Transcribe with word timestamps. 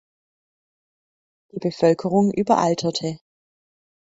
Die 1.51 1.59
Bevölkerung 1.59 2.31
überalterte. 2.33 3.19